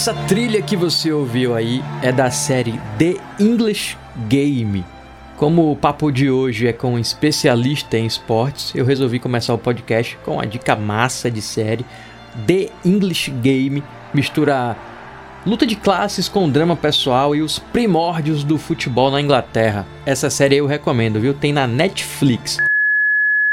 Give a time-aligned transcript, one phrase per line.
[0.00, 3.98] Essa trilha que você ouviu aí é da série The English
[4.30, 4.82] Game.
[5.36, 9.58] Como o papo de hoje é com um especialista em esportes, eu resolvi começar o
[9.58, 11.84] podcast com uma dica massa de série.
[12.46, 13.84] The English Game
[14.14, 14.74] mistura
[15.44, 19.86] luta de classes com drama pessoal e os primórdios do futebol na Inglaterra.
[20.06, 21.34] Essa série eu recomendo, viu?
[21.34, 22.56] Tem na Netflix.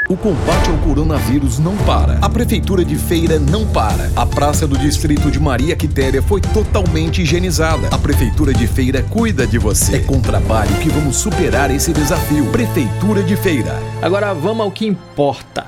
[0.10, 2.18] O combate ao coronavírus não para.
[2.20, 4.10] A prefeitura de Feira não para.
[4.16, 7.90] A praça do distrito de Maria Quitéria foi totalmente higienizada.
[7.90, 9.98] A prefeitura de Feira cuida de você.
[9.98, 12.46] É com trabalho que vamos superar esse desafio.
[12.54, 13.78] Prefeitura de Feira.
[14.02, 15.68] Agora vamos ao que importa.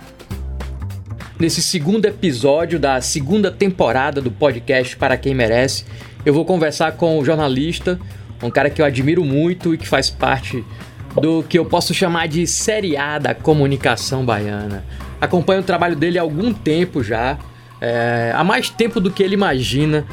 [1.38, 5.84] Nesse segundo episódio da segunda temporada do podcast Para Quem Merece,
[6.26, 8.00] eu vou conversar com o jornalista,
[8.42, 10.64] um cara que eu admiro muito e que faz parte
[11.22, 14.84] do que eu posso chamar de Série A da comunicação baiana.
[15.20, 17.38] Acompanho o trabalho dele há algum tempo já,
[17.82, 20.06] é, há mais tempo do que ele imagina,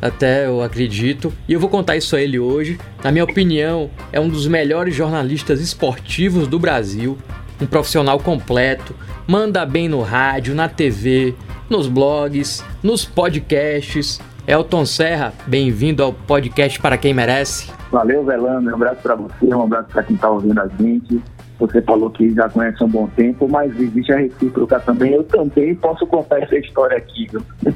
[0.00, 2.78] até eu acredito, e eu vou contar isso a ele hoje.
[3.02, 7.18] Na minha opinião, é um dos melhores jornalistas esportivos do Brasil,
[7.60, 8.94] um profissional completo,
[9.26, 11.34] manda bem no rádio, na TV,
[11.68, 14.20] nos blogs, nos podcasts.
[14.46, 17.77] Elton Serra, bem-vindo ao podcast Para Quem Merece.
[17.90, 18.70] Valeu, Velano.
[18.70, 21.22] Um abraço para você, um abraço para quem está ouvindo a gente.
[21.58, 25.14] Você falou que já conhece há um bom tempo, mas existe a recíproca também.
[25.14, 27.42] Eu também posso contar essa história aqui, viu?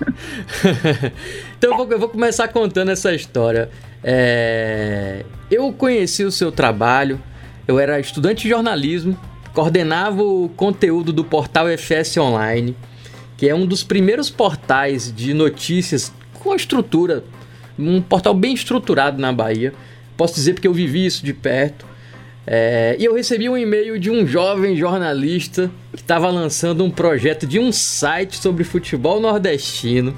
[1.58, 3.68] então eu vou, eu vou, começar contando essa história.
[4.04, 5.24] É...
[5.50, 7.18] Eu conheci o seu trabalho,
[7.66, 9.18] eu era estudante de jornalismo,
[9.52, 12.76] coordenava o conteúdo do portal FS Online,
[13.36, 17.24] que é um dos primeiros portais de notícias com a estrutura,
[17.76, 19.72] um portal bem estruturado na Bahia.
[20.22, 21.84] Posso dizer porque eu vivi isso de perto.
[22.46, 27.44] É, e eu recebi um e-mail de um jovem jornalista que estava lançando um projeto
[27.44, 30.16] de um site sobre futebol nordestino.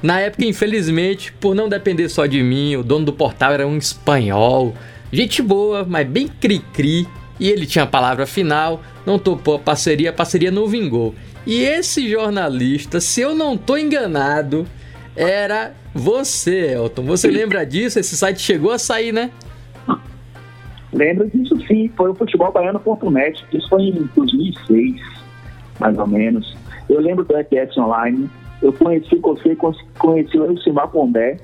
[0.00, 3.76] Na época, infelizmente, por não depender só de mim, o dono do portal era um
[3.76, 4.72] espanhol.
[5.12, 7.04] Gente boa, mas bem cri-cri.
[7.40, 11.12] E ele tinha a palavra final, não topou a parceria, a parceria não vingou.
[11.44, 14.64] E esse jornalista, se eu não tô enganado,
[15.16, 17.04] era você, Elton.
[17.04, 17.98] Você lembra disso?
[17.98, 19.30] Esse site chegou a sair, né?
[20.92, 25.00] Lembro disso sim, foi o futebolbaiano.net, isso foi em 2006,
[25.80, 26.56] mais ou menos.
[26.88, 28.30] Eu lembro do ETS Online,
[28.62, 29.56] eu conheci você,
[29.98, 31.38] conheci o Elcimar Pondé,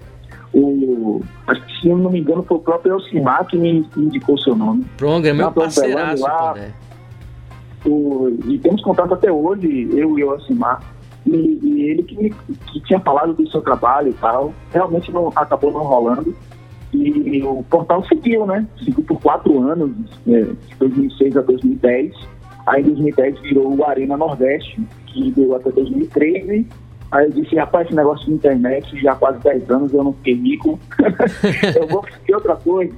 [0.52, 4.54] o, acho que se não me engano foi o próprio Elcimar que me indicou seu
[4.54, 4.84] nome.
[4.96, 6.54] Pronto, é meu parceiraço, lá,
[7.84, 10.80] o, e temos contato até hoje, eu e o Elcimar.
[11.26, 12.30] E, e ele que,
[12.72, 16.34] que, tinha falado do seu trabalho e tal, realmente não, acabou não rolando.
[16.92, 18.66] E o portal seguiu, né?
[18.84, 19.92] Seguiu por quatro anos,
[20.26, 22.12] é, de 2006 a 2010.
[22.66, 26.66] Aí em 2010 virou o Arena Nordeste, que deu até 2013.
[27.10, 30.12] Aí eu disse, rapaz, esse negócio de internet, já há quase 10 anos eu não
[30.12, 30.78] fiquei rico.
[31.74, 32.94] eu vou seguir outra coisa,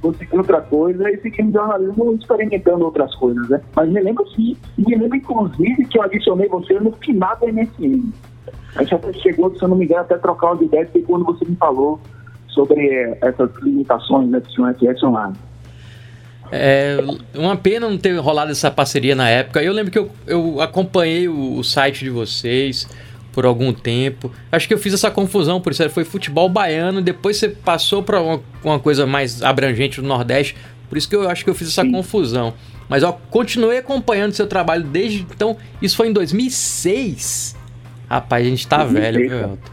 [0.00, 3.60] vou seguir outra coisa e seguir no jornalismo experimentando outras coisas, né?
[3.76, 8.12] Mas me lembro sim, me lembro inclusive que eu adicionei você no final da MSN.
[8.74, 11.24] A gente até chegou, se eu não me engano, até trocar uma ideia, porque quando
[11.24, 12.00] você me falou
[12.48, 15.34] sobre eh, essas limitações né, que tinham SS online.
[16.50, 16.98] É
[17.34, 19.62] uma pena não ter rolado essa parceria na época.
[19.62, 22.86] Eu lembro que eu, eu acompanhei o, o site de vocês,
[23.32, 24.30] por algum tempo.
[24.50, 28.20] Acho que eu fiz essa confusão, por isso foi futebol baiano, depois você passou para
[28.20, 30.56] uma, uma, coisa mais abrangente do Nordeste,
[30.88, 31.92] por isso que eu acho que eu fiz essa Sim.
[31.92, 32.52] confusão.
[32.88, 37.56] Mas eu continuei acompanhando seu trabalho desde então, isso foi em 2006.
[38.08, 39.72] Rapaz, a gente tá 2006, velho, viu, Elton?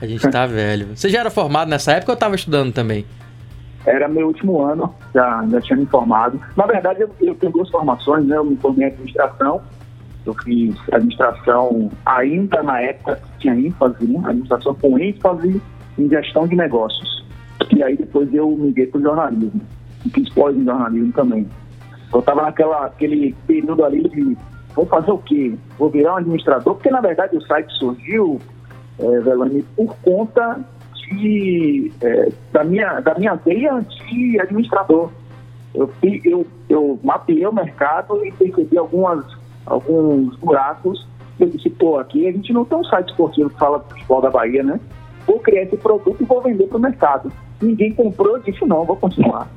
[0.00, 0.88] A gente tá velho.
[0.94, 3.06] Você já era formado nessa época ou estava estudando também?
[3.86, 6.38] Era meu último ano, já, já tinha me formado.
[6.54, 8.36] Na verdade, eu, eu tenho duas formações, né?
[8.36, 9.62] Eu me formei em administração
[10.28, 14.20] eu fiz administração ainda na época que tinha ênfase, né?
[14.24, 15.60] administração com ênfase
[15.98, 17.24] em gestão de negócios.
[17.74, 19.60] E aí depois eu miguei para o jornalismo.
[20.04, 21.46] E fiz pós em jornalismo também.
[22.12, 24.36] Eu estava naquele período ali de
[24.74, 25.54] vou fazer o quê?
[25.78, 26.74] Vou virar um administrador?
[26.74, 28.40] Porque na verdade o site surgiu,
[28.98, 30.60] é, Velani, por conta
[30.94, 35.10] de, é, da, minha, da minha veia de administrador.
[35.74, 35.90] Eu,
[36.24, 39.24] eu, eu mapeei o mercado e percebi algumas
[39.68, 41.06] alguns buracos.
[41.38, 44.20] Eu disse, pô, aqui a gente não tem um site esportivo que fala do futebol
[44.20, 44.80] da Bahia, né?
[45.26, 47.32] Vou criar esse produto e vou vender para o mercado.
[47.60, 49.48] Ninguém comprou, eu disse, não, vou continuar.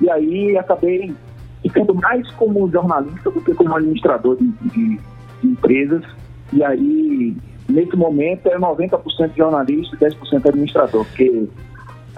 [0.00, 1.14] E aí acabei
[1.62, 5.00] ficando mais como jornalista do que como administrador de, de,
[5.42, 6.04] de empresas.
[6.52, 7.36] E aí,
[7.68, 11.48] nesse momento, é 90% jornalista e 10% administrador, porque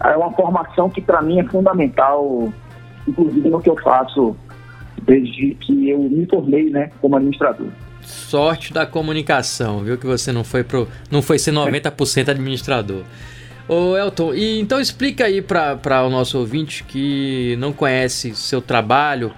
[0.04, 2.52] é uma formação que para mim é fundamental,
[3.06, 4.36] inclusive no que eu faço
[5.06, 7.68] desde que eu me formei, né, como administrador.
[8.02, 13.02] Sorte da comunicação, viu que você não foi pro, não foi ser 90% administrador.
[13.68, 19.30] Ô Elton, e então explica aí para o nosso ouvinte que não conhece seu trabalho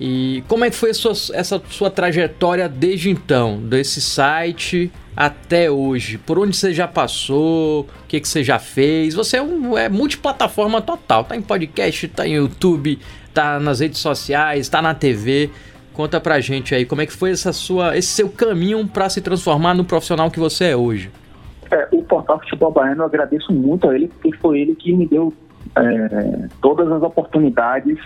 [0.00, 6.18] e como é que foi sua, essa sua trajetória desde então, desse site até hoje?
[6.18, 7.82] Por onde você já passou?
[7.82, 9.14] O que, que você já fez?
[9.14, 12.98] Você é, um, é multiplataforma total, tá em podcast, tá em YouTube,
[13.34, 15.50] tá nas redes sociais, tá na TV.
[15.92, 19.20] Conta pra gente aí como é que foi essa sua, esse seu caminho para se
[19.20, 21.10] transformar no profissional que você é hoje.
[21.70, 25.06] É, o Portal Futebol Baiano eu agradeço muito a ele, porque foi ele que me
[25.06, 25.32] deu
[25.76, 27.98] é, todas as oportunidades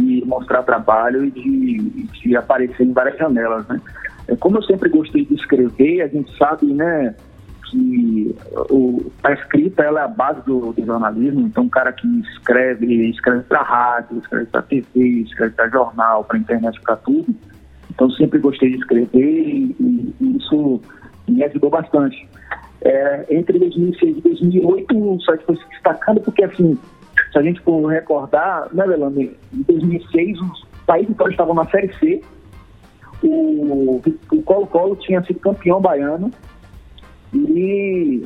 [0.00, 1.78] de mostrar trabalho e de,
[2.22, 3.80] de aparecer em várias janelas, né?
[4.28, 7.14] É, como eu sempre gostei de escrever, a gente sabe, né,
[7.70, 8.34] que
[8.70, 13.10] o, a escrita ela é a base do, do jornalismo, então um cara que escreve,
[13.10, 17.34] escreve para rádio, escreve para TV, escreve para jornal, para internet, para tudo.
[17.90, 20.80] Então sempre gostei de escrever e, e, e isso
[21.28, 22.28] me ajudou bastante.
[22.82, 26.78] É, entre 2006 e 2008 o site foi se destacando porque assim
[27.32, 31.92] se a gente for recordar, né, Belame, em 2006 os países então estavam na Série
[31.98, 32.22] C,
[33.22, 34.00] o
[34.44, 36.30] Colo-Colo tinha sido campeão baiano
[37.32, 38.24] e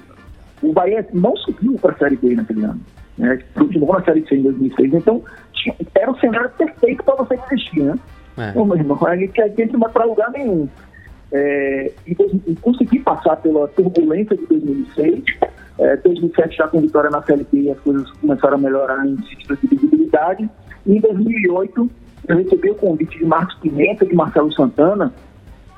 [0.63, 2.81] o Bahia não subiu para a Série B naquele ano.
[3.19, 3.41] Né?
[3.55, 4.95] Continuou na Série C em 2006.
[4.95, 5.23] Então,
[5.53, 7.99] tinha, era o cenário perfeito para você desistir, né?
[8.39, 8.51] É.
[8.51, 10.69] Então, meu irmão, a gente, a gente não vai para lugar nenhum.
[11.33, 12.17] É, e,
[12.47, 15.25] e consegui passar pela turbulência de 2006
[15.79, 19.67] é, 2007 já com vitória na CLT as coisas começaram a melhorar em sentido de
[19.67, 20.49] visibilidade.
[20.87, 21.91] E em 2008
[22.29, 25.13] eu recebi o convite de Marcos Pimenta e de Marcelo Santana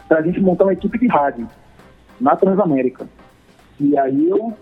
[0.08, 1.48] para a gente montar uma equipe de rádio
[2.20, 3.06] na Transamérica.
[3.81, 4.52] E aí eu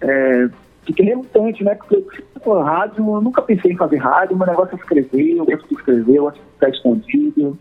[0.00, 0.48] é,
[0.84, 1.74] fiquei relutante, né?
[1.74, 2.04] Porque
[2.44, 5.74] eu, rádio, eu nunca pensei em fazer rádio, meu negócio é escrever, eu gosto de
[5.74, 7.58] escrever, eu gosto de ficar escondido.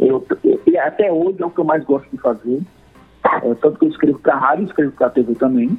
[0.00, 2.60] Eu, eu, até hoje é o que eu mais gosto de fazer.
[3.24, 5.78] É, tanto que eu escrevo para rádio, escrevo para TV também.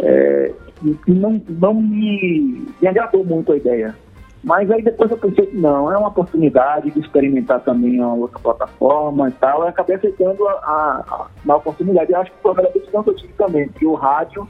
[0.00, 0.52] É,
[1.06, 3.94] não, não me, me agradou muito a ideia.
[4.44, 8.38] Mas aí depois eu pensei que não, é uma oportunidade de experimentar também uma outra
[8.38, 9.62] plataforma e tal.
[9.62, 12.12] Eu acabei aceitando a, a, a oportunidade.
[12.12, 14.46] Eu acho que foi a melhor decisão que eu tive também, porque o rádio,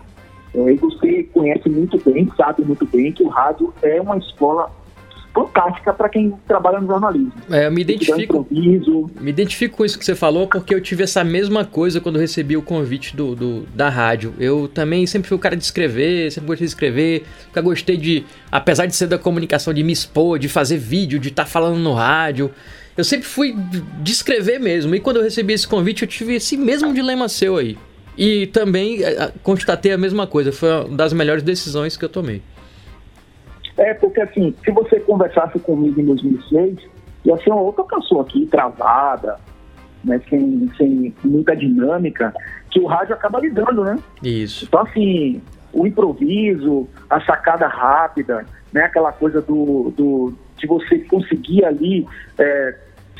[0.52, 4.68] é, e você conhece muito bem, sabe muito bem que o rádio é uma escola
[5.34, 7.32] fantástica para quem trabalha no jornalismo.
[7.50, 11.24] É, eu me identifico, me identifico com isso que você falou, porque eu tive essa
[11.24, 14.32] mesma coisa quando recebi o convite do, do, da rádio.
[14.38, 18.24] Eu também sempre fui o cara de escrever, sempre gostei de escrever, nunca gostei de,
[18.50, 21.78] apesar de ser da comunicação, de me expor, de fazer vídeo, de estar tá falando
[21.78, 22.50] no rádio.
[22.96, 23.56] Eu sempre fui
[24.00, 24.94] de escrever mesmo.
[24.94, 27.76] E quando eu recebi esse convite, eu tive esse mesmo dilema seu aí.
[28.16, 30.52] E também é, constatei a mesma coisa.
[30.52, 32.40] Foi uma das melhores decisões que eu tomei.
[33.76, 36.78] É, porque assim, se você conversasse comigo em 2006,
[37.24, 39.38] ia ser uma outra pessoa aqui, travada,
[40.04, 42.32] né, sem, sem muita dinâmica,
[42.70, 43.98] que o rádio acaba lidando, né?
[44.22, 44.66] Isso.
[44.66, 45.42] Então, assim,
[45.72, 52.06] o improviso, a sacada rápida, né, aquela coisa do, do de você conseguir ali,
[52.38, 52.78] é,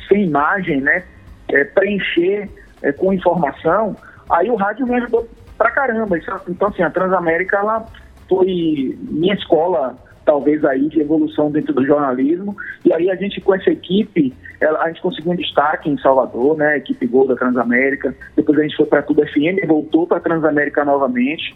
[0.08, 1.04] sem imagem, né,
[1.48, 2.48] é, preencher
[2.82, 3.96] é, com informação,
[4.30, 6.18] aí o rádio me ajudou pra caramba.
[6.48, 7.86] Então, assim, a Transamérica, ela
[8.28, 12.56] foi minha escola talvez aí de evolução dentro do jornalismo.
[12.84, 16.68] E aí a gente com essa equipe, a gente conseguiu um destaque em Salvador, né,
[16.68, 18.14] a equipe Gol da Transamérica.
[18.36, 21.54] Depois a gente foi para Tudo FM, voltou para Transamérica novamente.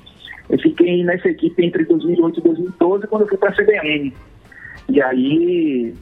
[0.49, 4.13] Eu fiquei nessa equipe entre 2008 e 2012 quando eu fui para a CBN.
[4.89, 5.95] E aí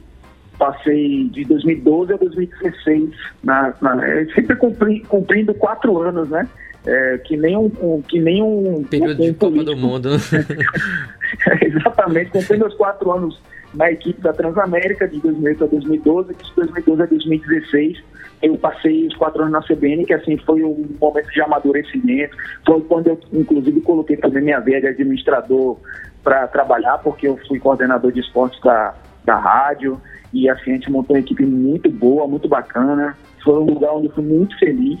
[0.57, 3.09] passei de 2012 a 2016,
[3.43, 3.95] na, na,
[4.33, 6.47] sempre cumpri, cumprindo quatro anos, né?
[6.85, 10.09] É, que nem um, um, que nem um período um, de Copa do Mundo.
[11.61, 13.41] Exatamente, cumprindo os quatro anos
[13.73, 18.03] na equipe da Transamérica de 2008 a 2012, de 2012 a 2016
[18.41, 22.81] eu passei os quatro anos na CBN, que assim foi um momento de amadurecimento, foi
[22.81, 25.77] quando eu inclusive coloquei também minha veia de administrador
[26.23, 28.93] para trabalhar, porque eu fui coordenador de esportes da,
[29.25, 29.99] da rádio,
[30.31, 34.07] e assim a gente montou uma equipe muito boa, muito bacana, foi um lugar onde
[34.07, 34.99] eu fui muito feliz,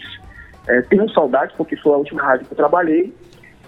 [0.67, 3.13] é, tenho saudade, porque foi a última rádio que eu trabalhei.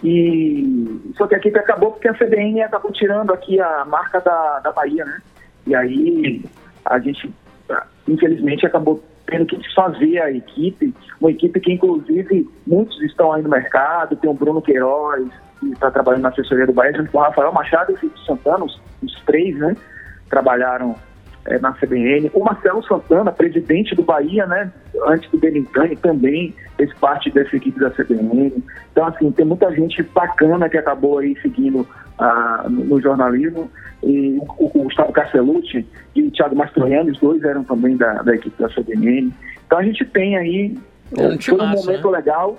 [0.03, 4.59] E só que a equipe acabou porque a CBN acabou tirando aqui a marca da,
[4.59, 5.21] da Bahia, né?
[5.67, 6.45] E aí
[6.85, 7.33] a gente,
[8.07, 13.49] infelizmente, acabou tendo que desfazer a equipe, uma equipe que inclusive muitos estão aí no
[13.49, 15.27] mercado, tem o Bruno Queiroz,
[15.59, 18.25] que está trabalhando na assessoria do Bahia, junto com o Rafael Machado e o Felipe
[18.25, 19.75] Santana, os, os três, né?
[20.29, 20.95] Trabalharam
[21.49, 22.29] é, na CBN.
[22.33, 24.71] O Marcelo Santana, presidente do Bahia, né,
[25.07, 28.63] antes do Belintani, também fez parte dessa equipe da CBN.
[28.91, 31.87] Então, assim, tem muita gente bacana que acabou aí seguindo
[32.19, 33.69] ah, no, no, jornalismo.
[34.03, 38.35] E o, o Gustavo Castellucci e o Thiago Mastroianni, os dois eram também da, da
[38.35, 39.33] equipe da CBN.
[39.65, 40.77] Então, a gente tem aí,
[41.17, 42.17] é um, foi um momento né?
[42.17, 42.57] legal.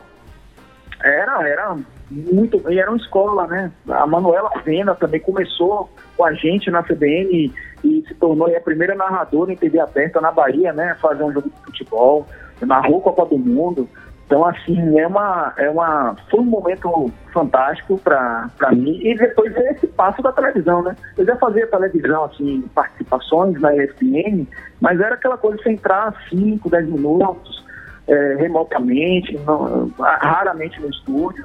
[1.02, 1.76] Era, era
[2.11, 2.61] muito.
[2.71, 3.71] E era uma escola, né?
[3.88, 7.52] A Manuela Pena também começou com a gente na CBN e,
[7.85, 10.97] e se tornou a primeira narradora em TV aberta na Bahia, né?
[11.00, 12.26] Fazer um jogo de futebol,
[12.61, 13.88] narrou Copa do Mundo.
[14.26, 19.00] Então, assim, é uma, é uma, foi um momento fantástico para mim.
[19.02, 20.95] E depois é esse passo da televisão, né?
[21.19, 24.47] Eu já fazia televisão, assim, participações na ESPN,
[24.81, 27.67] mas era aquela coisa de você entrar 5, 10 minutos,
[28.07, 31.45] é, remotamente, não, raramente no estúdio.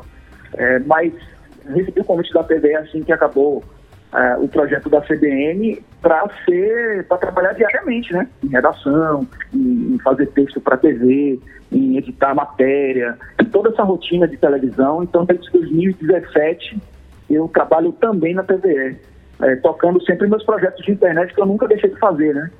[0.58, 1.14] É, mas
[1.68, 3.64] recebi o convite da TVE assim que acabou
[4.14, 8.28] é, o projeto da CBN para ser para trabalhar diariamente, né?
[8.44, 11.40] Em redação, em, em fazer texto para TV,
[11.72, 13.18] em editar matéria,
[13.52, 15.04] toda essa rotina de televisão.
[15.04, 16.78] Então, desde 2017
[17.30, 18.98] eu trabalho também na TVE,
[19.42, 22.52] é, tocando sempre meus projetos de internet que eu nunca deixei de fazer, né?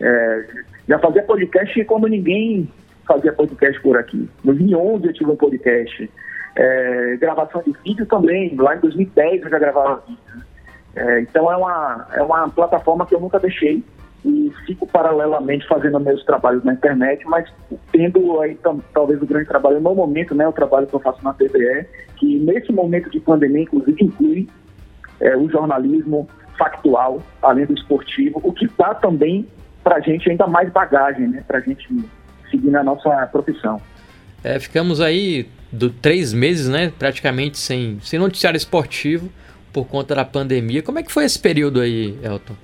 [0.00, 0.44] É,
[0.88, 2.68] já fazia podcast quando ninguém
[3.06, 4.28] fazia podcast por aqui.
[4.44, 6.10] Em 2011 eu tive um podcast.
[6.56, 10.44] É, gravação de vídeo também, lá em 2010 eu já gravava vídeo.
[10.96, 13.84] É, então é uma, é uma plataforma que eu nunca deixei
[14.24, 17.50] e fico paralelamente fazendo meus trabalhos na internet, mas
[17.90, 18.58] tendo aí
[18.92, 22.38] talvez o grande trabalho no momento, né, o trabalho que eu faço na TVE, que
[22.40, 24.48] nesse momento de pandemia, inclusive, inclui
[25.20, 26.28] é, o jornalismo
[26.58, 29.48] factual, além do esportivo, o que dá também
[29.82, 31.88] para a gente ainda mais bagagem, né, para a gente
[32.50, 33.80] seguir na nossa profissão.
[34.42, 39.30] É, ficamos aí do três meses, né, praticamente sem, sem noticiário esportivo
[39.72, 40.82] por conta da pandemia.
[40.82, 42.54] Como é que foi esse período aí, Elton?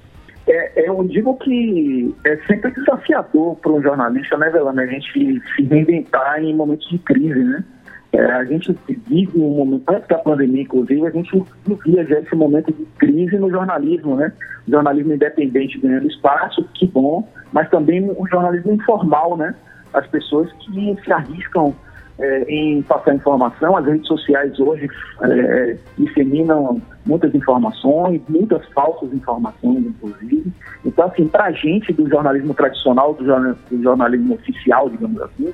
[0.48, 5.62] É, eu digo que é sempre desafiador para um jornalista, né, Velano, a gente se
[5.62, 7.64] reinventar em momentos de crise, né?
[8.12, 8.74] É, a gente
[9.08, 13.36] vive um momento, antes da pandemia, inclusive, a gente vivia já esse momento de crise
[13.36, 14.32] no jornalismo, né?
[14.66, 19.54] O jornalismo independente ganhando espaço, que bom, mas também o jornalismo informal, né?
[19.98, 21.74] As pessoas que se arriscam
[22.18, 23.76] é, em passar informação.
[23.76, 24.88] As redes sociais hoje
[25.22, 30.52] é, disseminam muitas informações, muitas falsas informações, inclusive.
[30.84, 35.52] Então, assim, para a gente do jornalismo tradicional, do, do jornalismo oficial, digamos assim,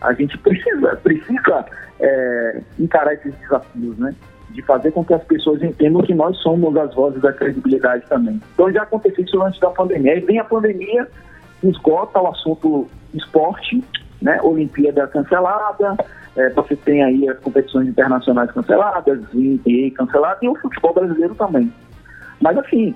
[0.00, 1.64] a gente precisa, precisa
[2.00, 4.14] é, encarar esses desafios, né?
[4.50, 8.38] De fazer com que as pessoas entendam que nós somos as vozes da credibilidade também.
[8.52, 10.12] Então já aconteceu isso antes da pandemia.
[10.12, 11.08] Aí vem a pandemia,
[11.62, 13.82] esgota o assunto esporte,
[14.20, 14.40] né?
[14.42, 15.96] Olimpíada cancelada,
[16.36, 21.72] é, você tem aí as competições internacionais canceladas, e cancelada e o futebol brasileiro também.
[22.40, 22.94] Mas assim,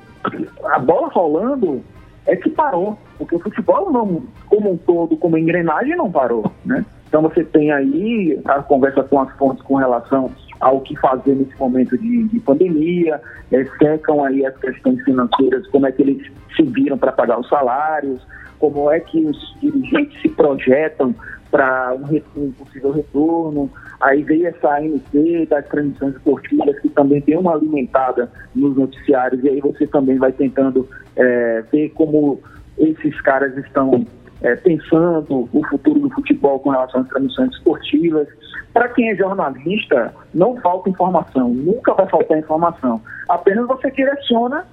[0.64, 1.82] a bola rolando
[2.26, 6.84] é que parou, porque o futebol não, como um todo, como engrenagem, não parou, né?
[7.08, 11.56] Então você tem aí a conversa com as fontes com relação ao que fazer nesse
[11.58, 13.20] momento de, de pandemia,
[13.52, 17.48] é, secam aí as questões financeiras, como é que eles se viram para pagar os
[17.48, 18.20] salários,
[18.58, 21.14] como é que os dirigentes se projetam
[21.50, 21.94] para
[22.36, 23.70] um, possível retorno.
[24.00, 29.48] Aí veio essa ANC das transmissões esportivas, que também tem uma alimentada nos noticiários, e
[29.48, 32.40] aí você também vai tentando é, ver como
[32.78, 34.06] esses caras estão
[34.42, 38.28] é, pensando o futuro do futebol com relação às transmissões esportivas.
[38.74, 43.00] Para quem é jornalista, não falta informação, nunca vai faltar informação.
[43.28, 44.66] Apenas você direciona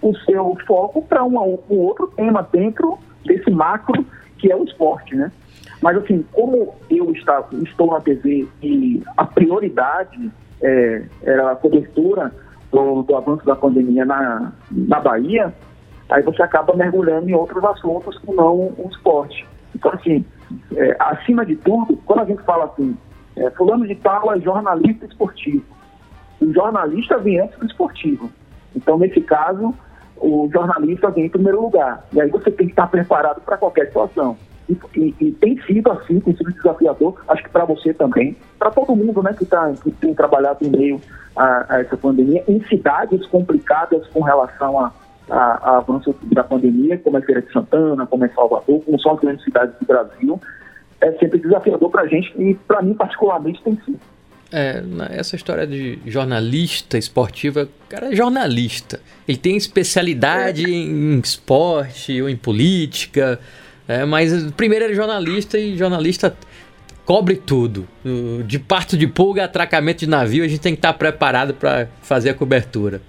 [0.00, 1.36] o seu foco para um
[1.68, 4.04] outro tema dentro desse macro
[4.38, 5.30] que é o esporte, né?
[5.82, 10.30] Mas assim, como eu está, estou na TV e a prioridade
[10.62, 12.32] é, era a cobertura
[12.70, 15.54] do, do, avanço da pandemia na, na Bahia,
[16.10, 19.46] aí você acaba mergulhando em outros assuntos que não o esporte.
[19.74, 20.24] Então, assim,
[20.76, 22.96] é, acima de tudo, quando a gente fala assim,
[23.36, 25.64] é, fulano de tal é jornalista esportivo.
[26.40, 28.30] O jornalista vem antes do esportivo.
[28.74, 29.74] Então, nesse caso,
[30.20, 32.04] o jornalista vem em primeiro lugar.
[32.12, 34.36] E aí você tem que estar preparado para qualquer situação.
[34.68, 38.70] E, e, e, tem sido assim, tem sido desafiador, acho que para você também, para
[38.70, 41.00] todo mundo né, que, tá, que tem trabalhado em meio
[41.34, 44.92] a, a, essa pandemia, em cidades complicadas com relação a,
[45.28, 49.14] a, a avanço da pandemia, como é Feira de Santana, como é Salvador, como são
[49.14, 50.40] as grandes cidades do Brasil,
[51.00, 53.98] é sempre desafiador para a gente e para mim particularmente tem sido.
[54.52, 59.00] É, essa história de jornalista esportiva, o cara é jornalista.
[59.28, 60.68] Ele tem especialidade é.
[60.68, 63.38] em esporte ou em política,
[63.86, 66.36] é, mas primeiro ele é jornalista e jornalista
[67.04, 67.88] cobre tudo.
[68.46, 72.30] De parto de pulga, atracamento de navio, a gente tem que estar preparado para fazer
[72.30, 73.02] a cobertura.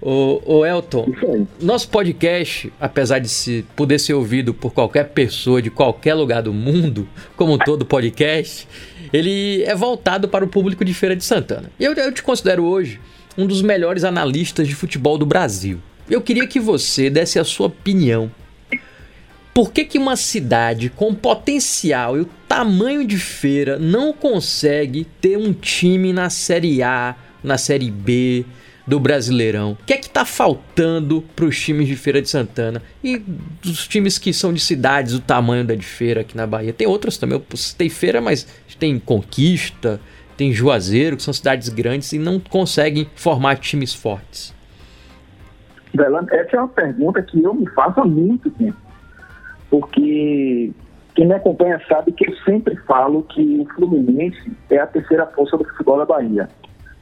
[0.00, 1.06] O, o Elton,
[1.60, 6.52] nosso podcast, apesar de se, poder ser ouvido por qualquer pessoa de qualquer lugar do
[6.52, 8.66] mundo, como todo podcast,
[9.12, 11.70] ele é voltado para o público de Feira de Santana.
[11.78, 13.00] Eu, eu te considero hoje
[13.36, 15.78] um dos melhores analistas de futebol do Brasil.
[16.10, 18.30] Eu queria que você desse a sua opinião.
[19.54, 25.36] Por que, que uma cidade com potencial e o tamanho de feira não consegue ter
[25.36, 28.44] um time na Série A, na Série B
[28.88, 29.72] do Brasileirão?
[29.72, 33.86] O que é que tá faltando para os times de Feira de Santana e dos
[33.86, 36.72] times que são de cidades do tamanho da de Feira aqui na Bahia?
[36.72, 38.46] Tem outras também, eu citei Feira, mas
[38.78, 40.00] tem Conquista,
[40.38, 44.54] tem Juazeiro, que são cidades grandes e não conseguem formar times fortes.
[46.32, 48.78] essa é uma pergunta que eu me faço há muito tempo.
[49.68, 50.72] Porque
[51.14, 55.58] quem me acompanha sabe que eu sempre falo que o Fluminense é a terceira força
[55.58, 56.48] do futebol da Bahia.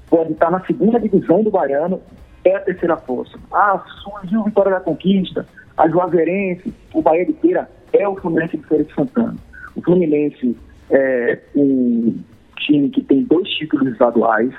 [0.08, 2.00] Pode estar na segunda divisão do Baiano,
[2.44, 3.38] é a terceira força.
[3.52, 5.46] Ah, surgiu Vitória da Conquista,
[5.76, 9.36] a Juazeirense, o Bahia de Feira é o Fluminense de Feira de Santana.
[9.74, 10.56] O Fluminense
[10.90, 12.18] é um
[12.56, 14.54] time que tem dois títulos estaduais,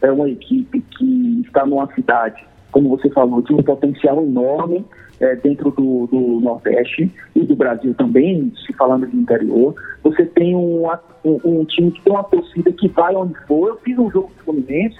[0.00, 4.84] é uma equipe que está numa cidade, como você falou, de um potencial enorme
[5.22, 9.74] é, dentro do, do, Nordeste e do Brasil também, se falando de interior.
[10.02, 10.84] Você tem um,
[11.24, 13.68] um, um, time que tem uma torcida que vai onde for.
[13.68, 14.98] Eu fiz um jogo do Fluminense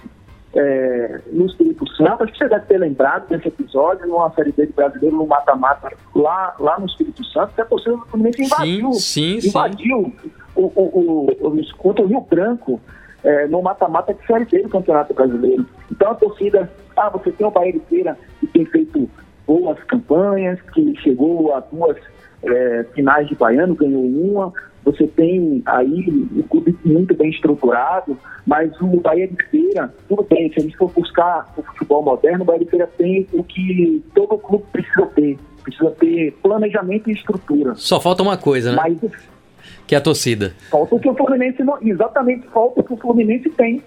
[0.55, 4.67] é, no Espírito Santo, acho que você deve ter lembrado desse episódio, numa Série B
[4.67, 8.93] de brasileiro, no mata-mata, lá, lá no Espírito Santo, que a torcida do Fluminense invadiu.
[8.93, 10.31] Sim, sim, invadiu sim.
[10.55, 12.81] O, o, o, o, o Rio Branco.
[13.25, 15.65] É, no mata-mata de Série B do Campeonato Brasileiro.
[15.89, 19.09] Então a torcida, ah, você tem o Bahia de Feira que tem feito
[19.47, 21.97] boas campanhas, que chegou a duas
[22.43, 24.53] é, finais de baiano, ganhou uma.
[24.85, 30.53] Você tem aí um clube muito bem estruturado, mas o Bahia de Feira, tudo bem,
[30.53, 34.03] se a gente for buscar o futebol moderno, o Bahia de Feira tem o que
[34.15, 35.39] todo clube precisa ter.
[35.63, 37.77] Precisa ter planejamento e estrutura.
[37.77, 38.77] Só falta uma coisa, né?
[38.77, 38.99] Mas,
[39.87, 40.53] que é a torcida.
[40.69, 43.81] Falta o que o Fluminense não, exatamente falta o que o Fluminense tem.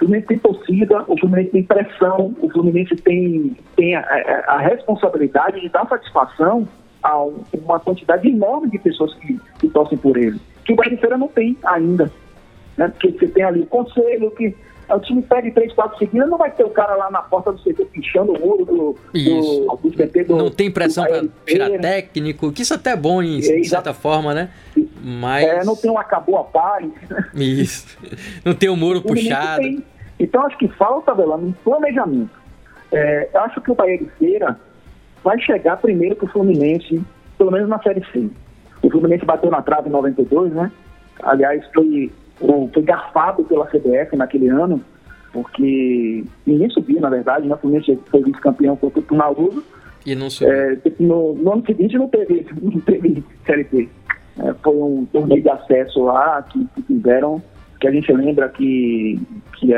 [0.00, 5.60] Fluminense tem torcida, o Fluminense tem pressão, o Fluminense tem, tem a, a, a responsabilidade
[5.60, 6.66] de dar satisfação
[7.02, 11.28] a uma quantidade enorme de pessoas que, que torcem por ele, que o Bahia não
[11.28, 12.10] tem ainda.
[12.78, 12.88] Né?
[12.88, 14.56] Porque você tem ali o conselho, que
[14.94, 17.58] o time pede três, quatro seguidas, não vai ter o cara lá na porta do
[17.58, 22.50] CT pichando o muro do, do, do CT do, Não tem pressão para tirar técnico,
[22.52, 24.50] que isso até é bom em, de certa forma, né?
[25.02, 25.44] Mas...
[25.44, 26.86] É, não tem um acabou a paz.
[27.34, 27.96] Isso.
[28.44, 29.62] Não tem o um muro puxado.
[29.62, 29.82] Tem.
[30.18, 32.38] Então acho que falta, Velano, um planejamento.
[32.92, 34.58] É, eu acho que o Bahia de Feira
[35.24, 37.02] vai chegar primeiro que o Fluminense,
[37.38, 38.28] pelo menos na Série C.
[38.82, 40.70] O Fluminense bateu na trave em 92, né?
[41.22, 42.10] Aliás, foi,
[42.72, 44.80] foi garfado pela CBF naquele ano,
[45.32, 47.54] porque ninguém subiu, na verdade, né?
[47.54, 49.62] O Fluminense foi vice-campeão contra o Tunaluso.
[50.04, 50.52] E não subiu.
[50.52, 53.88] É, no, no, ano seguinte não teve, não teve Série B.
[54.38, 57.42] É, foi um torneio de acesso lá que, que fizeram
[57.80, 59.18] que a gente lembra que,
[59.58, 59.68] que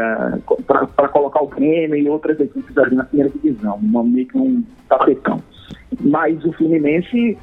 [0.66, 5.40] para colocar o Grêmio e outras equipes ali na primeira divisão, meio que um tapetão.
[6.00, 7.38] Mas o Fluminense,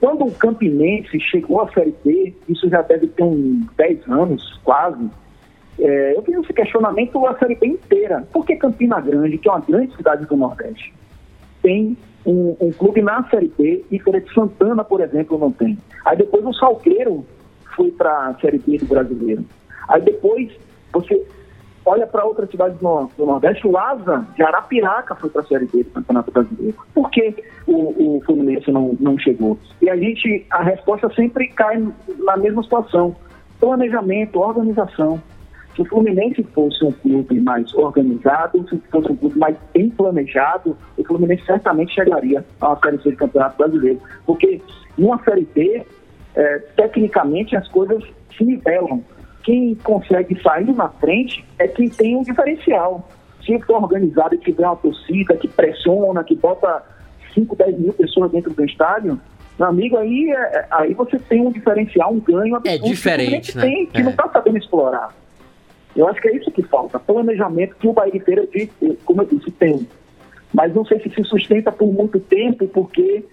[0.00, 5.10] quando o Campinense chegou à Série B, isso já deve ter uns 10 anos, quase,
[5.78, 8.26] é, eu fiz esse questionamento a Série B inteira.
[8.32, 10.92] Por que Campina Grande, que é uma grande cidade do Nordeste,
[11.62, 15.76] tem um, um clube na Série B e Feira de Santana, por exemplo, não tem?
[16.04, 17.26] Aí depois o Salgueiro
[17.74, 19.44] foi para a Série B do Brasileiro.
[19.88, 20.50] Aí depois
[20.92, 21.22] você
[21.86, 25.66] olha para outras cidades do, do, Nordeste, o Asa de Arapiraca foi para a Série
[25.66, 26.76] B do Campeonato Brasileiro.
[26.92, 29.56] Por que o, o Fluminense não, não chegou?
[29.80, 31.82] E a gente, a resposta sempre cai
[32.18, 33.14] na mesma situação.
[33.60, 35.22] Planejamento, organização.
[35.74, 40.76] Se o Fluminense fosse um clube mais organizado, se fosse um clube mais bem planejado,
[40.96, 44.00] o Fluminense certamente chegaria a uma Série C do Campeonato Brasileiro.
[44.26, 44.60] Porque
[44.98, 45.86] numa Série B,
[46.34, 48.02] é, tecnicamente as coisas
[48.36, 49.02] se nivelam.
[49.46, 53.08] Quem consegue sair na frente é quem tem um diferencial.
[53.44, 56.82] Se for organizado e tiver uma torcida que pressiona, que bota
[57.32, 59.20] 5, 10 mil pessoas dentro do estádio,
[59.56, 62.84] meu amigo, aí, é, é, aí você tem um diferencial, um ganho absurdo.
[62.84, 63.64] É diferente, que né?
[63.64, 64.02] Tem, que é.
[64.02, 65.14] não está sabendo explorar.
[65.94, 66.98] Eu acho que é isso que falta.
[66.98, 68.48] Planejamento que o Bahia inteiro,
[69.04, 69.86] como eu disse, tem.
[70.52, 73.24] Mas não sei se se sustenta por muito tempo, porque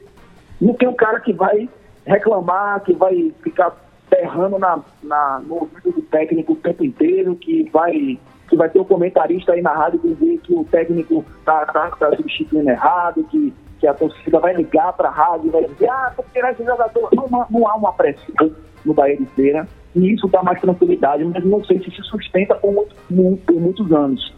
[0.62, 1.67] não tem um cara que vai
[2.06, 3.76] reclamar, que vai ficar
[4.13, 8.80] berrando na, na, no ouvido do técnico o tempo inteiro, que vai, que vai ter
[8.80, 13.54] um comentarista aí na rádio dizer que o técnico está tá, tá substituindo errado, que,
[13.80, 16.63] que a torcida vai ligar para a rádio e vai dizer, ah, vou tirar esse
[16.63, 17.10] jogador.
[17.13, 18.52] Não, não há uma pressão
[18.86, 22.56] no Bahia de Feira, e isso dá mais tranquilidade, mas não sei se se sustenta
[22.56, 24.34] por, muito, por muitos anos.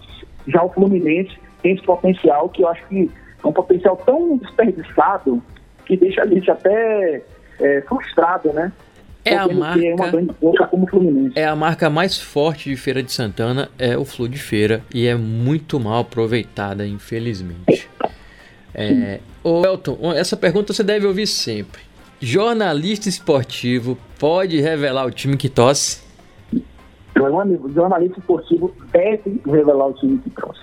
[0.47, 3.11] Já o Fluminense tem esse potencial que eu acho que
[3.43, 5.41] é um potencial tão desperdiçado
[5.85, 7.21] que deixa a gente até
[7.59, 8.71] é, frustrado, né?
[9.25, 9.81] É a marca.
[10.39, 11.33] Uma como Fluminense.
[11.35, 15.07] É a marca mais forte de Feira de Santana, é o Flu de Feira e
[15.07, 17.89] é muito mal aproveitada, infelizmente.
[18.73, 21.81] É, Ô Elton, essa pergunta você deve ouvir sempre.
[22.19, 26.03] Jornalista esportivo pode revelar o time que tosse?
[27.15, 30.61] Meu amigo, jornalista esportivo deve revelar o time que tosse.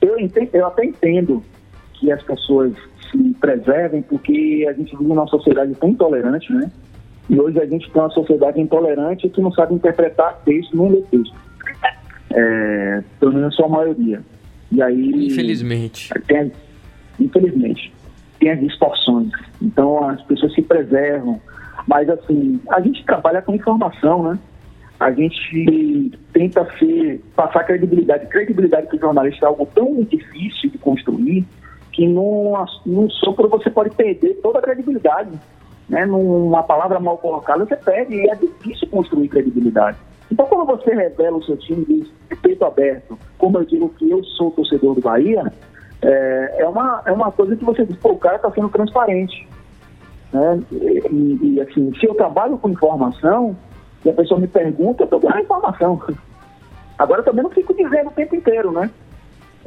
[0.00, 1.42] Eu, entendo, eu até entendo
[1.94, 2.72] que as pessoas
[3.10, 6.70] se preservem porque a gente vive numa sociedade tão intolerante, né?
[7.30, 11.00] E hoje a gente tem uma sociedade intolerante que não sabe interpretar texto, não lê
[11.02, 11.34] texto.
[12.32, 14.20] É, pelo menos a sua maioria.
[14.70, 15.26] E aí.
[15.26, 16.10] Infelizmente.
[16.26, 16.52] Tem,
[17.18, 17.92] infelizmente
[18.40, 19.30] tem as distorções.
[19.62, 21.40] Então as pessoas se preservam.
[21.86, 24.38] Mas assim, a gente trabalha com informação, né?
[24.98, 28.26] A gente tenta ser, passar credibilidade.
[28.26, 31.46] Credibilidade para o jornalista é algo tão difícil de construir
[31.92, 32.52] que num,
[32.84, 35.30] num sopro você pode perder toda a credibilidade.
[35.90, 36.06] Né?
[36.06, 39.98] Numa palavra mal colocada, você perde e é difícil construir credibilidade.
[40.30, 44.22] Então, quando você revela o seu time de peito aberto, como eu digo que eu
[44.22, 45.52] sou torcedor do Bahia,
[46.00, 49.48] é, é, uma, é uma coisa que você diz, pô, o cara está sendo transparente.
[50.32, 50.62] Né?
[50.70, 53.56] E, e, assim, se eu trabalho com informação,
[54.04, 56.00] e a pessoa me pergunta, eu estou dando informação.
[56.96, 58.88] Agora também não fico dizendo o tempo inteiro, né?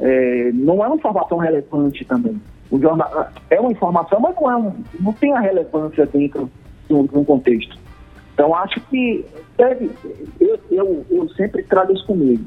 [0.00, 2.40] É, não é uma informação relevante também.
[2.74, 6.50] O jornal, é uma informação, mas não, é um, não tem a relevância dentro
[6.88, 7.78] de um, contexto.
[8.32, 9.24] Então acho que
[9.56, 9.92] deve,
[10.40, 12.44] eu, eu, eu sempre trago isso comigo.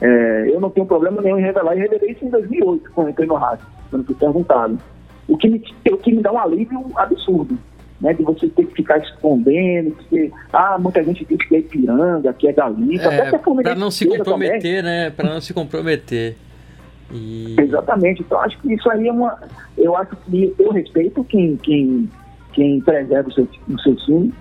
[0.00, 3.28] É, eu não tenho problema nenhum em revelar, e revelei isso em 2008, quando entrei
[3.28, 4.80] no rádio, quando fui perguntado.
[5.28, 5.62] O que me,
[5.92, 7.56] o que me dá um alívio absurdo,
[8.00, 12.32] né, de você ter que ficar escondendo, que, ah, muita gente diz que é Ipiranga,
[12.32, 14.82] que é Galita, é, para não se comprometer, também.
[14.82, 16.36] né, para não se comprometer.
[17.10, 17.56] E...
[17.58, 19.38] Exatamente, então acho que isso aí é uma,
[19.76, 22.10] eu acho que eu respeito quem, quem,
[22.52, 24.32] quem preserva o seu, o seu time,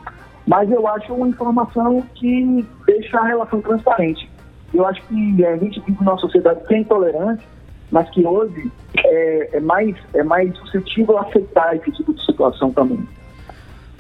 [0.45, 4.29] mas eu acho uma informação que deixa a relação transparente.
[4.73, 7.43] Eu acho que a gente vive numa sociedade que é intolerante,
[7.89, 12.71] mas que hoje é, é, mais, é mais suscetível a aceitar esse tipo de situação
[12.71, 13.07] também.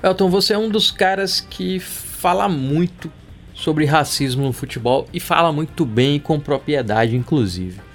[0.03, 3.09] Elton, você é um dos caras que fala muito
[3.53, 7.86] sobre racismo no futebol e fala muito bem com propriedade, inclusive.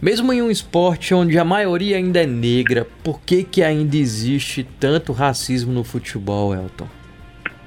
[0.00, 4.66] Mesmo em um esporte onde a maioria ainda é negra, por que, que ainda existe
[4.78, 6.86] tanto racismo no futebol, Elton?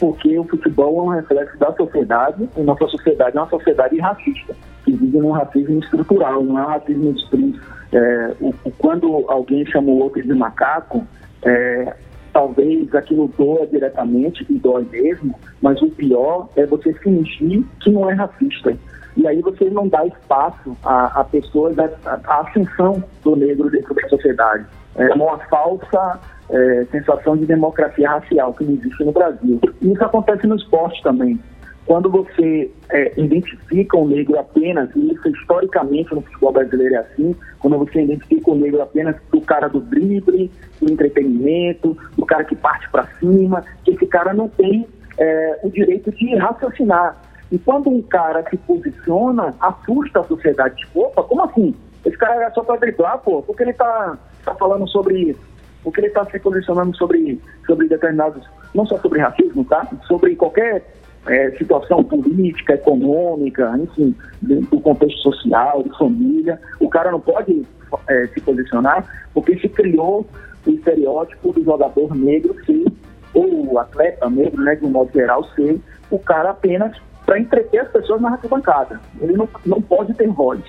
[0.02, 4.56] porque o futebol é um reflexo da sociedade, e nossa sociedade é uma sociedade racista,
[4.84, 7.62] que vive num racismo estrutural, não é um racismo explícito.
[7.94, 8.32] É,
[8.80, 11.06] quando alguém chama o outro de macaco,
[11.44, 11.94] é,
[12.34, 18.10] talvez aquilo doa diretamente e dói mesmo, mas o pior é você fingir que não
[18.10, 18.76] é racista.
[19.18, 21.90] E aí você não dá espaço a, a pessoas, a,
[22.26, 24.66] a ascensão do negro dentro da sociedade.
[24.96, 26.20] É uma falsa
[26.50, 29.60] é, sensação de democracia racial que não existe no Brasil.
[29.82, 31.40] Isso acontece no esporte também.
[31.86, 37.36] Quando você é, identifica o negro apenas, e isso historicamente no futebol brasileiro é assim,
[37.60, 42.56] quando você identifica o negro apenas do cara do drible, do entretenimento, do cara que
[42.56, 47.20] parte para cima, esse cara não tem é, o direito de raciocinar.
[47.52, 50.76] E quando um cara se posiciona, assusta a sociedade.
[50.78, 51.76] Tipo, opa, como assim?
[52.06, 55.36] Esse cara é só para driblar, pô, porque ele tá, tá falando sobre
[55.84, 59.88] porque ele está se posicionando sobre, sobre determinados, não só sobre racismo, tá?
[60.08, 60.84] Sobre qualquer
[61.28, 66.60] é, situação política, econômica, enfim, do contexto social, de família.
[66.80, 67.66] O cara não pode
[68.08, 70.26] é, se posicionar porque se criou
[70.66, 72.86] o estereótipo do jogador negro ser,
[73.34, 76.96] ou o atleta negro, né, de um modo geral, ser o cara apenas
[77.32, 79.00] para entreter as pessoas na arquibancada.
[79.22, 80.60] Ele não, não pode ter voz.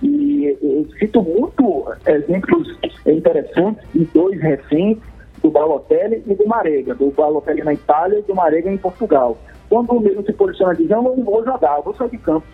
[0.00, 5.02] E eu cito muito exemplos interessantes e dois recentes,
[5.42, 9.36] do Balotelli e do Marega, do Balotelli na Itália e do Marega em Portugal.
[9.68, 12.46] Quando o mesmo se posiciona diz, eu não vou jogar, eu vou sair de campo.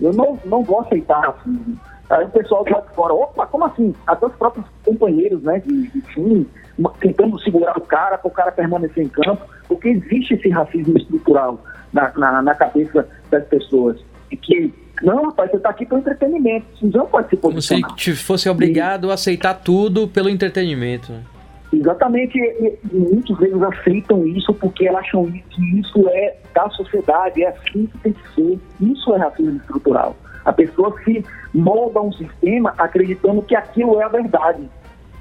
[0.00, 1.76] Eu não, não vou aceitar assim.
[2.08, 3.94] Aí o pessoal de fora, opa, como assim?
[4.06, 6.48] Até os próprios companheiros né, de, de time
[7.00, 11.60] tentando segurar o cara para o cara permanecer em campo, porque existe esse racismo estrutural
[11.92, 13.98] na, na, na cabeça das pessoas.
[14.30, 16.66] E que não, rapaz, você está aqui para entretenimento.
[16.80, 17.88] Você não pode se posicionar.
[17.88, 19.10] Como se fosse obrigado e...
[19.10, 21.12] a aceitar tudo pelo entretenimento.
[21.72, 27.48] Exatamente, e, e muitos deles aceitam isso porque acham que isso é da sociedade, é
[27.48, 28.58] assim que tem que ser.
[28.80, 30.14] Isso é racismo estrutural.
[30.44, 31.24] A pessoa se
[31.54, 34.68] molda um sistema acreditando que aquilo é a verdade.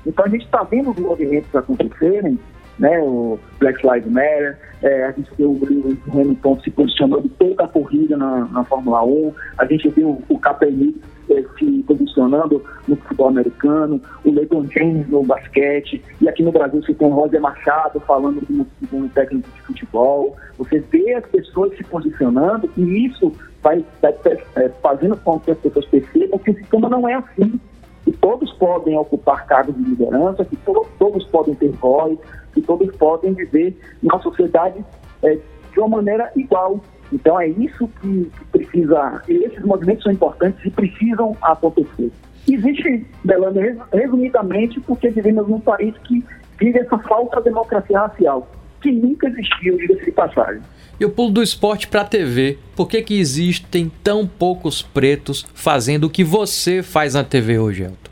[0.06, 2.38] Então a gente está vendo os movimentos acontecerem
[2.82, 7.64] né, o Black Lives Matter, é, a gente viu o Lewis Hamilton se posicionando toda
[7.64, 12.96] a corrida na, na Fórmula 1, a gente viu o Kaepernick é, se posicionando no
[12.96, 17.40] futebol americano, o LeBron James no basquete, e aqui no Brasil você tem o Roger
[17.40, 23.32] Machado falando como, como técnico de futebol, você vê as pessoas se posicionando e isso
[23.62, 24.16] vai, vai
[24.56, 27.60] é, fazendo com que as pessoas percebam que o sistema não é assim,
[28.08, 32.18] o todos podem ocupar cargos de liderança, que to todos podem ter voz,
[32.54, 34.84] que todos podem viver na sociedade
[35.24, 35.38] é,
[35.72, 36.82] de uma maneira igual.
[37.12, 42.12] Então é isso que, que precisa, e esses movimentos são importantes e precisam acontecer.
[42.50, 46.24] Existe, Belândia, resumidamente, porque vivemos num país que
[46.58, 48.50] vive essa falsa democracia racial,
[48.82, 50.62] que nunca existiu, diga-se de passagem.
[51.00, 55.46] E o pulo do esporte para a TV, por que, que existem tão poucos pretos
[55.54, 58.12] fazendo o que você faz na TV hoje, Elton?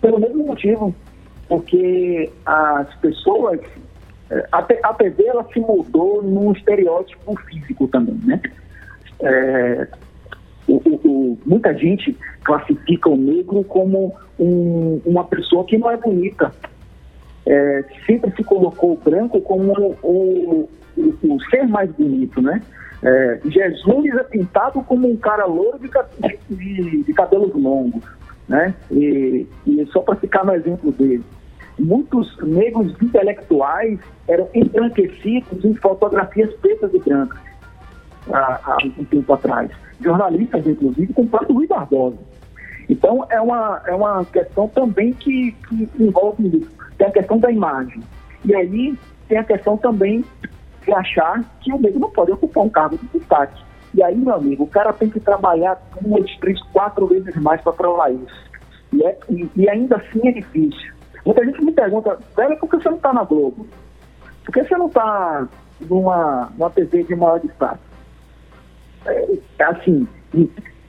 [0.00, 0.94] Pelo mesmo motivo,
[1.54, 3.60] porque as pessoas,
[4.50, 8.40] a, a TV ela se mudou num estereótipo físico também, né?
[9.20, 9.86] É,
[10.66, 16.52] o, o, muita gente classifica o negro como um, uma pessoa que não é bonita.
[17.46, 22.60] É, sempre se colocou o branco como o, o, ser mais bonito, né?
[23.00, 25.88] É, Jesus é pintado como um cara louro de,
[26.50, 28.02] de, de cabelos longos,
[28.48, 28.74] né?
[28.90, 31.22] E, e só para ficar no exemplo dele,
[31.78, 37.40] muitos negros intelectuais eram embranquecidos em fotografias pretas e brancas
[38.32, 42.18] há, há um tempo atrás jornalistas, inclusive, com o próprio Rui Barbosa.
[42.88, 46.70] Então, é uma, é uma questão também que, que envolve isso.
[46.98, 48.02] Tem a questão da imagem.
[48.44, 48.94] E aí
[49.28, 50.24] tem a questão também
[50.84, 53.62] de achar que o negro não pode ocupar um cargo de destaque.
[53.94, 57.72] E aí, meu amigo, o cara tem que trabalhar duas, três, quatro vezes mais para
[57.72, 58.44] provar isso.
[58.92, 60.92] E, é, e, e, ainda assim é difícil.
[61.24, 63.66] Muita gente me pergunta, velho, por que você não está na Globo?
[64.44, 65.48] Por que você não está
[65.80, 67.80] numa, numa TV de maior destaque?
[69.06, 70.06] é, assim,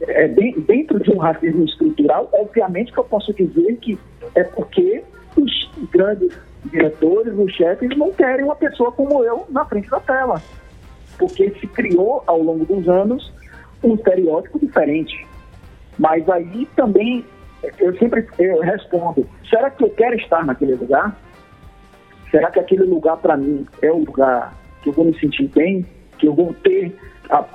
[0.01, 3.97] é, dentro de um racismo estrutural, obviamente que eu posso dizer que
[4.35, 5.03] é porque
[5.37, 10.41] os grandes diretores, os chefes, não querem uma pessoa como eu na frente da tela.
[11.17, 13.31] Porque se criou, ao longo dos anos,
[13.83, 15.25] um estereótipo diferente.
[15.97, 17.23] Mas aí também,
[17.80, 21.15] eu sempre eu respondo, será que eu quero estar naquele lugar?
[22.32, 25.86] Será que aquele lugar para mim é o lugar que eu vou me sentir bem?
[26.17, 26.95] Que eu vou ter
[27.30, 27.45] a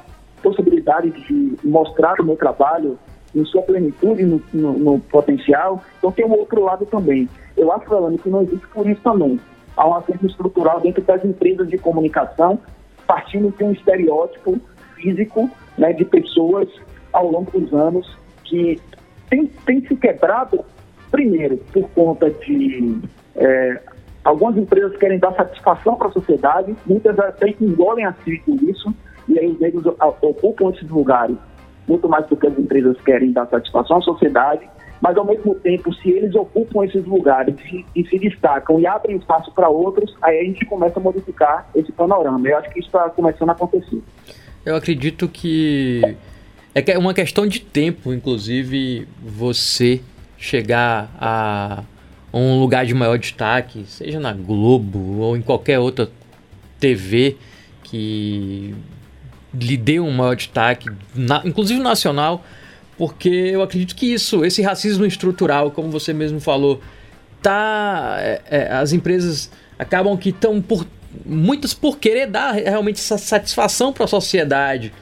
[0.43, 2.99] possibilidade de mostrar o meu trabalho
[3.35, 5.83] em sua plenitude, no, no, no potencial.
[5.99, 7.29] Então tem um outro lado também.
[7.57, 9.39] Eu acho, Elane, que não existe por isso também.
[9.77, 12.59] Há um acerto estrutural dentro das empresas de comunicação,
[13.07, 14.59] partindo de um estereótipo
[14.97, 16.69] físico né, de pessoas
[17.13, 18.81] ao longo dos anos que
[19.31, 20.65] tem, tem se quebrado,
[21.11, 22.99] primeiro, por conta de
[23.37, 23.81] é,
[24.25, 28.95] algumas empresas querem dar satisfação para a sociedade, muitas até engolem a si com isso,
[29.29, 31.37] e aí os negros ocupam esses lugares
[31.91, 34.69] muito mais porque as empresas querem dar satisfação à sociedade,
[35.01, 39.17] mas ao mesmo tempo, se eles ocupam esses lugares e, e se destacam e abrem
[39.17, 42.47] espaço para outros, aí a gente começa a modificar esse panorama.
[42.47, 44.01] Eu acho que isso está começando a acontecer.
[44.65, 46.17] Eu acredito que
[46.75, 50.01] é uma questão de tempo, inclusive, você
[50.39, 51.83] chegar a
[52.33, 56.09] um lugar de maior destaque, seja na Globo ou em qualquer outra
[56.79, 57.37] TV
[57.83, 58.75] que
[59.53, 62.45] lhe dê um maior destaque, na, inclusive nacional,
[62.97, 66.81] porque eu acredito que isso, esse racismo estrutural, como você mesmo falou,
[67.43, 70.87] tá, é, é, as empresas acabam que estão por
[71.27, 74.93] muitas por querer dar realmente essa satisfação para a sociedade,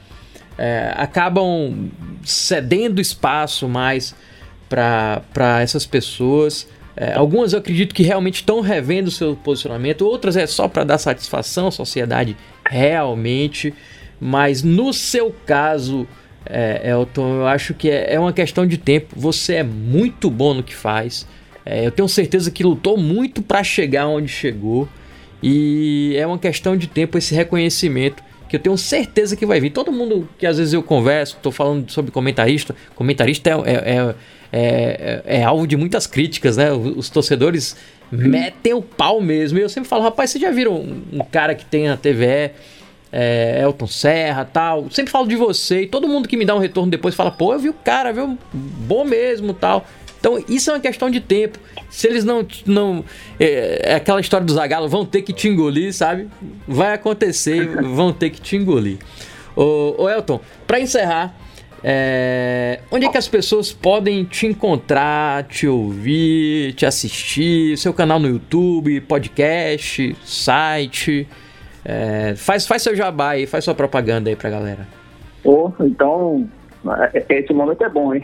[0.59, 1.89] é, acabam
[2.21, 4.13] cedendo espaço mais
[4.67, 6.67] para essas pessoas.
[6.97, 10.83] É, algumas eu acredito que realmente estão revendo o seu posicionamento, outras é só para
[10.83, 12.35] dar satisfação à sociedade
[12.69, 13.73] realmente.
[14.19, 16.05] Mas no seu caso,
[16.45, 19.15] é, Elton, eu acho que é, é, uma questão de tempo.
[19.15, 21.25] Você é muito bom no que faz.
[21.65, 24.89] É, eu tenho certeza que lutou muito para chegar onde chegou.
[25.41, 29.69] E é uma questão de tempo esse reconhecimento que eu tenho certeza que vai vir.
[29.69, 34.15] Todo mundo que às vezes eu converso, estou falando sobre comentarista, comentarista é, é,
[34.51, 36.71] é, é, alvo de muitas críticas, né?
[36.71, 37.77] Os torcedores
[38.11, 39.59] metem o pau mesmo.
[39.59, 42.51] E eu sempre falo, rapaz, vocês já viram um, um cara que tem na TVE
[43.11, 44.89] é, Elton Serra tal.
[44.89, 47.53] Sempre falo de você e todo mundo que me dá um retorno depois fala, pô,
[47.53, 48.37] eu vi o cara, viu?
[48.53, 49.85] Bom mesmo tal.
[50.19, 51.57] Então isso é uma questão de tempo.
[51.89, 52.45] Se eles não.
[52.65, 53.03] não
[53.39, 56.27] é, é aquela história do Zagalo, vão ter que te engolir, sabe?
[56.67, 58.97] Vai acontecer, vão ter que te engolir.
[59.55, 61.35] Ô, ô Elton, para encerrar,
[61.83, 67.77] é, onde é que as pessoas podem te encontrar, te ouvir, te assistir?
[67.77, 71.27] Seu canal no YouTube, podcast, site.
[71.85, 74.87] É, faz, faz seu jabá aí, faz sua propaganda aí pra galera.
[75.43, 76.47] Oh, então,
[77.13, 78.23] é, esse momento é bom, hein?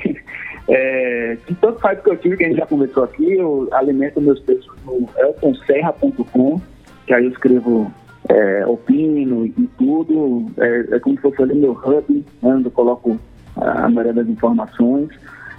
[0.67, 4.19] É, de tanto faz que eu tive, que a gente já conversou aqui, eu alimento
[4.19, 6.60] meus textos no eltonserra.com,
[7.06, 7.91] que aí eu escrevo
[8.30, 10.47] é, opino e tudo.
[10.58, 12.25] É, é como se fosse ali meu hub, né,
[12.56, 13.19] onde eu coloco
[13.56, 15.10] a maioria das informações.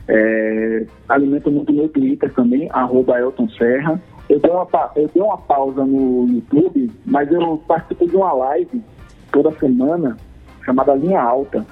[0.09, 4.01] É, alimento muito meu Twitter também, arroba Elton Serra.
[4.29, 4.67] Eu dei, uma,
[4.97, 8.83] eu dei uma pausa no YouTube, mas eu participo de uma live
[9.31, 10.17] toda semana
[10.65, 11.65] chamada Linha Alta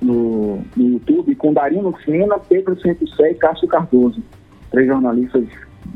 [0.00, 4.22] no, no YouTube com Darino Sena, Pedro Centucé e Cássio Cardoso.
[4.70, 5.44] Três jornalistas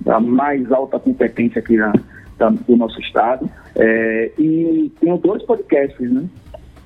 [0.04, 1.92] da mais alta competência aqui na,
[2.38, 3.48] da, do nosso estado.
[3.76, 6.24] É, e tenho dois podcasts, né?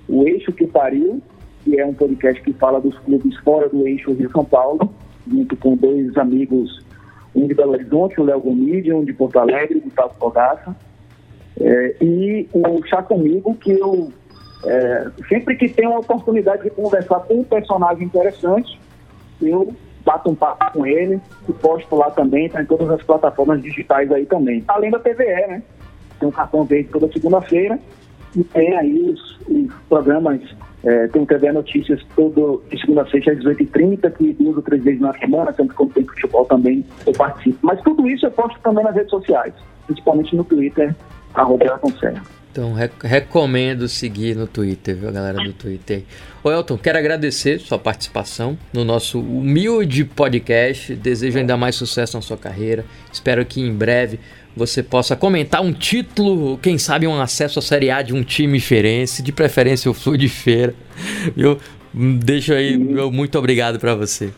[0.09, 1.21] O Eixo que Pariu,
[1.65, 4.93] que é um podcast que fala dos clubes fora do eixo Rio-São Paulo,
[5.31, 6.85] junto com dois amigos,
[7.35, 10.75] um de Belo Horizonte, o Léo Gomide, um de Porto Alegre, o Gustavo Fogaça.
[11.61, 14.13] É, e o Chá Comigo, que eu,
[14.65, 18.79] é, sempre que tenho a oportunidade de conversar com um personagem interessante,
[19.41, 23.63] eu bato um papo com ele e posto lá também, está em todas as plataformas
[23.63, 24.65] digitais aí também.
[24.67, 25.63] Além da TVE, né?
[26.19, 27.79] Tem um cartão verde toda segunda-feira
[28.35, 30.41] e tem aí os, os programas,
[30.83, 35.01] é, tem o TV Notícias todo de segunda-feira às 18h30, que duas ou três vezes
[35.01, 37.59] na semana, sempre quando tem futebol também eu participo.
[37.63, 39.55] Mas tudo isso eu posto também nas redes sociais,
[39.87, 40.95] principalmente no Twitter,
[41.35, 42.38] arroba Serra.
[42.51, 46.03] Então, rec recomendo seguir no Twitter, viu, galera do Twitter.
[46.43, 50.95] Ô Elton, quero agradecer sua participação no nosso humilde podcast.
[50.95, 52.85] Desejo ainda mais sucesso na sua carreira.
[53.13, 54.19] Espero que em breve
[54.57, 58.59] você possa comentar um título, quem sabe um acesso à Série A de um time
[58.59, 60.75] diferente, de preferência o Flu de Feira.
[61.37, 61.59] Viu?
[61.95, 64.33] Deixo aí, meu muito obrigado para você.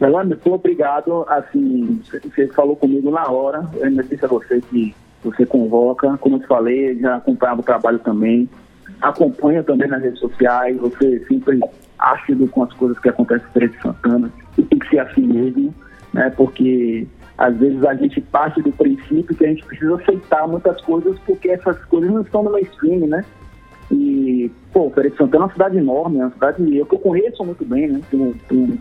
[0.00, 1.24] Melano, muito obrigado.
[1.28, 3.68] Assim, você falou comigo na hora.
[3.74, 6.16] Eu ainda disse a você que você convoca.
[6.18, 8.48] Como eu te falei, já acompanhava o trabalho também.
[9.00, 10.76] Acompanha também nas redes sociais.
[10.78, 11.60] Você sempre
[11.98, 14.30] ácido com as coisas que acontecem em Feira de Santana.
[14.56, 15.74] E tem que ser assim mesmo,
[16.12, 16.30] né?
[16.30, 17.06] Porque
[17.36, 21.48] às vezes a gente parte do princípio que a gente precisa aceitar muitas coisas porque
[21.48, 23.24] essas coisas não estão no mainstream, né?
[23.90, 26.98] E, pô, Feira de Santana é uma cidade enorme, é uma cidade eu que eu
[26.98, 28.00] conheço muito bem, né?
[28.10, 28.78] Tenho, tenho,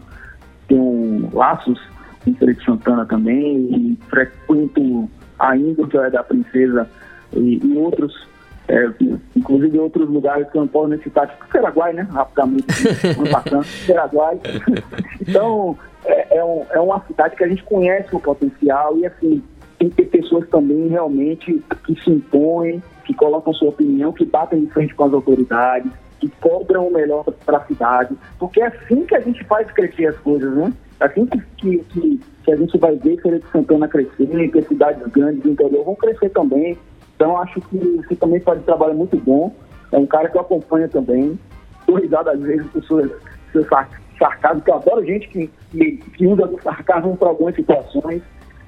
[0.67, 1.79] tenho laços
[2.27, 6.89] em Feira de Santana também e frequento a Índia da Princesa
[7.33, 8.27] e, e outros,
[8.67, 8.89] é,
[9.35, 12.07] inclusive outros lugares que eu não posso nem citar, tipo Paraguai, né?
[12.11, 12.65] Rapidamente,
[13.17, 14.39] ano passando, Paraguai.
[15.21, 19.41] então, é, é, um, é uma cidade que a gente conhece o potencial e, assim,
[19.77, 24.65] tem que ter pessoas também realmente que se impõem, que colocam sua opinião, que batem
[24.65, 29.05] de frente com as autoridades, que cobram o melhor para a cidade, porque é assim
[29.05, 30.73] que a gente faz crescer as coisas, né?
[30.99, 35.07] Assim que, que, que, a gente vai ver Feira de Santana crescer, que as cidades
[35.07, 36.77] grandes do interior vão crescer também.
[37.15, 39.53] Então, acho que você também faz um trabalho muito bom.
[39.91, 41.39] É um cara que eu acompanho também.
[41.79, 43.11] Estou risado às vezes com seus,
[43.51, 43.67] seus
[44.17, 45.49] sarcasmo, que eu adoro gente que,
[45.97, 48.21] que, usa do sarcasmo para algumas situações.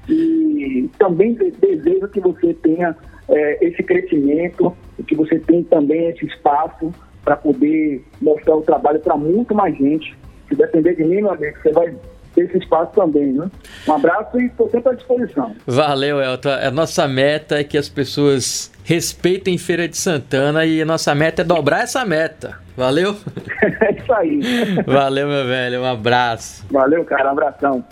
[0.07, 2.95] E também desejo que você tenha
[3.29, 9.15] é, esse crescimento, que você tenha também esse espaço para poder mostrar o trabalho para
[9.15, 10.17] muito mais gente.
[10.47, 11.95] Se depender de mim, meu amigo, você vai
[12.37, 13.49] esse espaço também, né?
[13.87, 15.55] Um abraço e estou sempre à disposição.
[15.65, 16.49] Valeu, Elton.
[16.49, 21.41] A nossa meta é que as pessoas respeitem Feira de Santana e a nossa meta
[21.41, 22.57] é dobrar essa meta.
[22.75, 23.15] Valeu?
[23.81, 24.39] é isso aí.
[24.85, 25.81] Valeu, meu velho.
[25.81, 26.65] Um abraço.
[26.71, 27.29] Valeu, cara.
[27.29, 27.85] Um abração.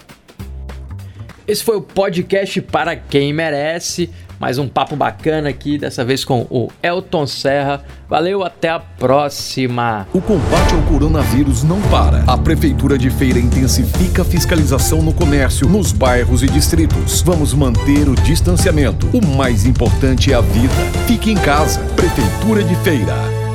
[1.48, 4.10] Esse foi o podcast para quem merece.
[4.40, 7.84] Mais um papo bacana aqui, dessa vez com o Elton Serra.
[8.08, 10.08] Valeu, até a próxima.
[10.14, 12.24] O combate ao coronavírus não para.
[12.24, 17.22] A Prefeitura de Feira intensifica a fiscalização no comércio, nos bairros e distritos.
[17.22, 19.08] Vamos manter o distanciamento.
[19.14, 20.74] O mais importante é a vida.
[21.06, 21.82] Fique em casa.
[21.96, 23.49] Prefeitura de Feira.